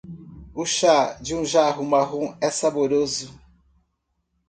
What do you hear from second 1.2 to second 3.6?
de um jarro marrom é saboroso.